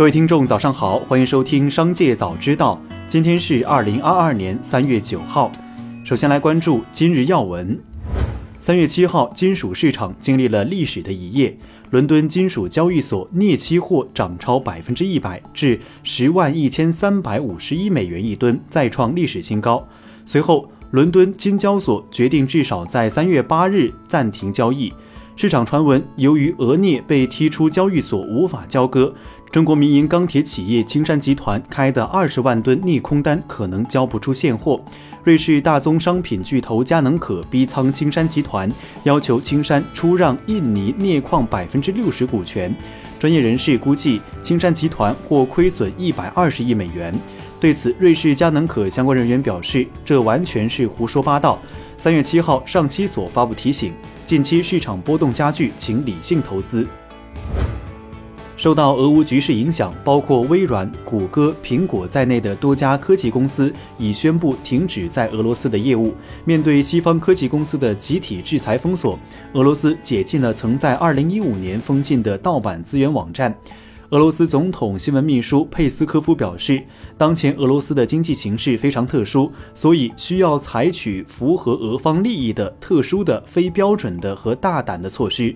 [0.00, 2.80] 各位听众，早上好，欢迎收听《商界早知道》。
[3.06, 5.52] 今天是二零二二年三月九号。
[6.02, 7.78] 首先来关注今日要闻。
[8.62, 11.54] 三月七号，金属市场经历了历史的一夜，
[11.90, 19.86] 伦敦金属交易所镍期货涨超百分之一百，至十万一千三百五十一美元一吨，再创历史新高。
[20.24, 24.90] 随后，伦敦金交所决定至少在三月八日暂停交易。
[25.40, 29.10] 市场传闻，由于俄镍被踢出交易所，无法交割，
[29.50, 34.78] 中国民营钢铁企业青山集团开的二十万吨镍空单可能交不出现货。
[35.24, 38.70] 瑞士大宗商品巨头佳能可逼仓青山集团，
[39.04, 42.76] 要求青山出让印尼镍矿百分之六十股权。
[43.18, 47.18] 专业人士估计，青山集团或亏损一百二十亿美元。
[47.58, 51.58] 对此，瑞士佳能可相关人员表示，这完全是胡说八道。
[51.96, 53.94] 三月七号，上期所发布提醒。
[54.30, 56.86] 近期市场波动加剧，请理性投资。
[58.56, 66.14] 受到俄乌局势影响，包括微软、谷歌、苹果在内的多家科技公司已宣布停止在俄罗斯的业务。
[66.44, 69.18] 面对西方科技公司的集体制裁封锁，
[69.54, 73.52] 俄罗斯解禁了曾在2015年封禁的盗版资源网站。
[74.10, 76.82] 俄罗斯总统新闻秘书佩斯科夫表示，
[77.16, 85.54] 当前俄罗斯的经济形势非常特殊，所以需要采取符合俄方利益的特殊的、非标准的和大胆的措施。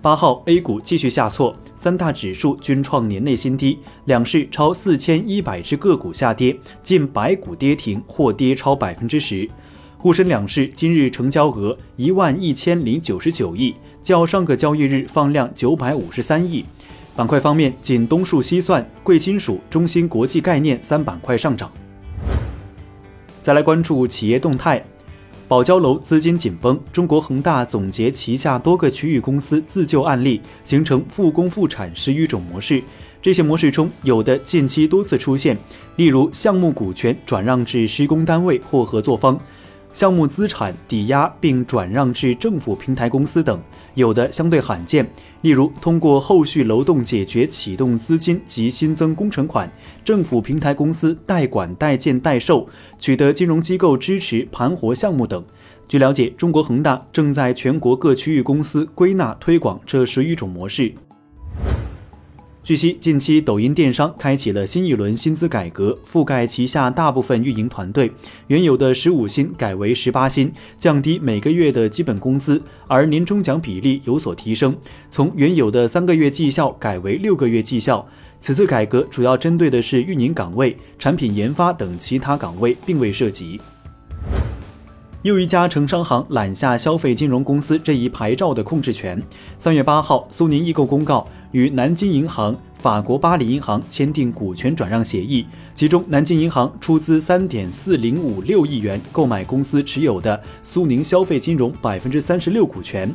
[0.00, 9.46] 八号 A 股继续下挫，三大指数均创年内新低，两市超四千一百只个股下跌，近百股跌停或跌超百分之十。
[10.00, 16.64] 沪深两市今日成交额一万一千零九十九亿，较上个交易日放量九百五十三亿。
[17.16, 21.68] 板块方面，仅东数西算、贵金属、中芯国际概念三板块上涨。
[23.42, 24.84] 再来关注企业动态，
[25.48, 32.80] 保交楼资金紧绷，中国恒大总结旗下多个区域公司自救案例，形成复工复产十余种模式。
[33.20, 35.58] 这些模式中，有的近期多次出现，
[35.96, 39.36] 例如项目股权转让至施工单位或合作方。
[39.98, 43.60] 项目资产抵押并转让至政府平台公司等，
[43.94, 45.04] 有的相对罕见，
[45.40, 49.68] 例如通过后续楼栋解决启动资金及新增工程款，
[50.04, 52.68] 政府平台公司代管代建代售，
[53.00, 55.44] 取得金融机构支持盘活项目等。
[55.88, 60.94] 据了解，中国恒大正在全国各区域公司归纳推广这十余种模式。
[62.68, 68.12] 据悉，近期抖音电商开启了新一轮薪资改革，覆盖旗下大部分运营团队，
[68.48, 74.76] 原有的十五薪改为十八薪，降低每个月的基本工资，而年终奖比例有所提升，
[75.10, 78.06] 从原有的三个月绩效改为六个月绩效。
[78.38, 83.58] 此次改革主要针对的是运营岗位、产品研发等其他岗位，并未涉及。
[85.22, 89.20] 又一家城商行揽下消费金融公司这一牌照的控制权。
[89.58, 103.12] 三月八号，苏宁易购公告与南京银行、法国巴黎银行签订股权转让协议，其中南京银行出资三点四零五六亿元购买公司持有的苏宁消费金融百分之三十六股权，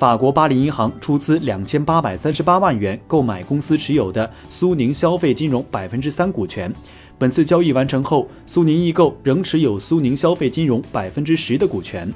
[0.00, 6.72] 法国巴黎银行出资两千八百三十八万元购买公司持有的苏宁消费金融百分之三股权。
[7.18, 12.10] 本次交易完成后，苏宁易购仍持有苏宁消费金融百分之十的股权。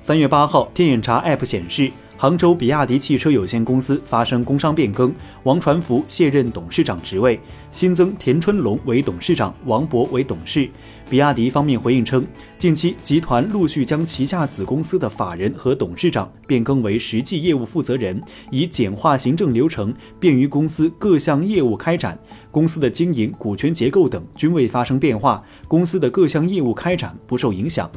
[0.00, 1.88] 三月八号，天眼查 App 显示，
[2.20, 5.14] 杭州比亚迪汽车有限公司发生工商变更，
[5.44, 7.38] 王传福卸任董事长职位，
[7.70, 10.68] 新增田春龙为董事长，王博为董事。
[11.08, 12.26] 比亚迪方面回应称，
[12.58, 18.20] 近期集团陆续将旗下子公司的法人和董事长变更为实际业务负责人，
[18.50, 22.18] 以简化行政流程，便于公司各项业务开展。
[22.50, 27.88] 公司的经营、股权结构等均未发生变化，公司的各项业务开展不受影响。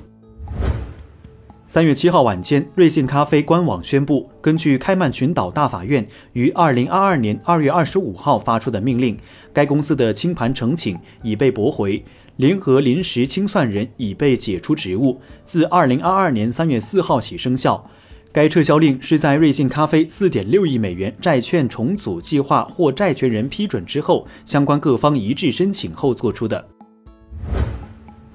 [1.72, 9.18] 三月七号晚间，瑞幸咖啡官网宣布，根据开曼群岛大法院于二零二二年二月二十五号发出的命令，
[9.54, 12.04] 该公司的清盘呈请已被驳回，
[12.36, 17.90] 联合临时清算人已被解除职务，自二零二二年三月四号起生效。
[18.34, 26.68] 该撤销令是在瑞幸咖啡四点六亿美元债券重组计划获债权人批准之后，相关各方一致申请后作出的。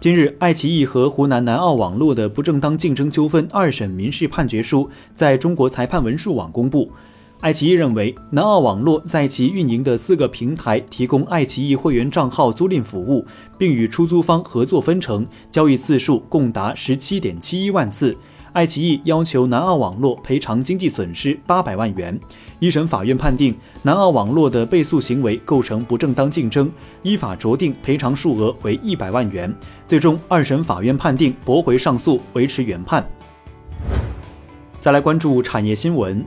[0.07, 6.93] 近日，爱奇艺和湖南南澳网络的不正当竞争纠纷二审民事判决书在中国裁判文书网公布。
[7.41, 13.27] 爱奇艺认为，南澳网络在其运营的四个平台提供爱奇艺会员账号租赁服务，
[13.59, 18.17] 并与出租方合作分成，交易次数共达十七点七一万次。
[18.57, 22.19] 爱奇艺要求南澳网络赔偿经济损失八百万元。
[22.59, 26.73] 一审法院判定南澳网络的被诉行为构成不正当竞争，
[27.03, 29.55] 依法酌定赔偿数额为一百万元。
[29.87, 33.07] 最终，二审法院判定驳回上诉，维持原判。
[34.81, 36.25] 再来关注产业新闻。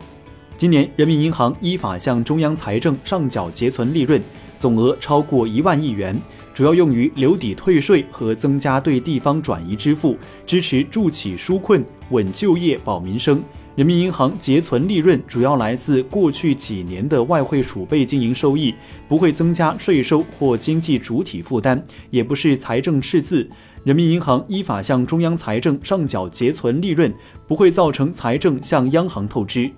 [0.56, 4.22] 今年，人民银行依法向中央财政上缴结存利润，
[4.60, 6.16] 总额超过一万亿元，
[6.60, 13.42] 主要用于留抵退税和增加对地方转移支付，支持助企纾困、稳就业、保民生。
[13.76, 18.76] 人民银行结存利润主要来自过去几年的外汇储备经营收益，
[19.08, 23.50] 不会增加税收或经济主体负担，也不是财政赤字。
[23.86, 27.14] 人民银行依法向中央财政上缴结存利润，
[27.48, 29.72] 不会造成财政向央行透支。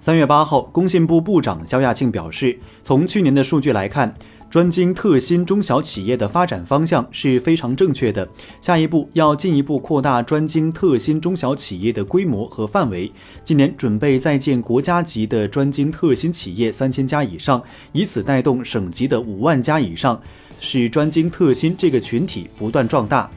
[0.00, 4.12] 三月八号，工信部部长肖亚庆表示，从去年的数据来看。
[4.52, 8.28] 专精特新中小企业的发展方向是非常正确的。
[8.60, 13.10] 下一步要进一步扩大专精特新中小企业的规模和范围。
[13.42, 17.62] 今年准备再建国家级的专精特新企业三千家以上，
[17.92, 20.20] 以此带动省级的五万家以上，
[20.60, 23.30] 使专精特新这个群体不断壮大。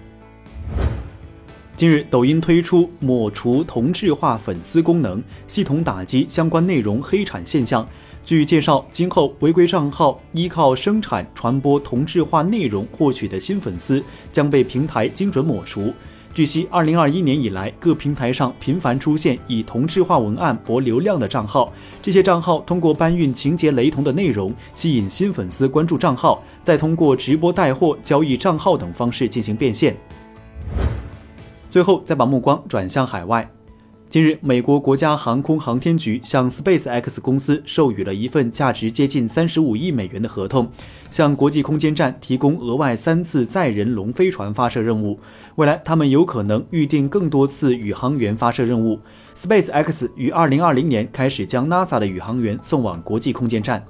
[1.77, 7.88] 近日，抖音推出抹除同质化粉丝功能，系统打击相关内容黑产现象。
[8.25, 15.94] 据介绍，今后违规账号依靠生产传播同质化内容获取的新粉丝将被平台精准抹除。
[16.33, 29.95] 据悉，二零二一年以来，各平台上频繁出现以同质化文案博流量的账号，这些账号通过搬运情节雷同的内容，吸引新粉丝关注账号，再通过直播带货、交易账号等方式进行变现。
[31.69, 33.48] 最后，再把目光转向海外。
[34.07, 40.69] 近日，美国国家航空航天局向 SpaceX 公司授予了一份价值接近三十五亿美元的合同，
[41.10, 45.19] 向国际空间站提供额外三次载人龙飞船发射任务。
[45.56, 48.98] 未来，他们有可能预定更多次宇航员发射任务。
[49.36, 53.86] SpaceX 于二零二零年开始将 NASA 的宇航员送往国际空间站。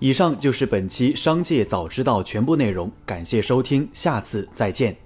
[0.00, 5.05] 以上就是本期《商界早知道》全部内容，感谢收听，下次再见。